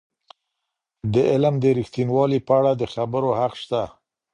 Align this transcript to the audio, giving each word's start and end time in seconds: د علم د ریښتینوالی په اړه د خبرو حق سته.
د 1.13 1.15
علم 1.31 1.55
د 1.63 1.65
ریښتینوالی 1.77 2.39
په 2.47 2.51
اړه 2.59 2.71
د 2.75 2.83
خبرو 2.93 3.29
حق 3.39 3.53
سته. 3.63 3.81